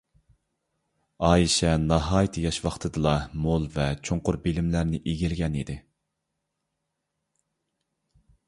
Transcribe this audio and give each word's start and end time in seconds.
ئائىشە 1.27 1.73
ناھايىتى 1.83 2.45
ياش 2.45 2.57
ۋاقتىدىلا 2.63 3.13
مول 3.43 3.69
ۋە 3.77 3.87
چوڭقۇر 4.09 4.39
بىلىملەرنى 4.47 5.03
ئىگىلىگەن 5.13 5.61
ئىدى. 5.61 5.79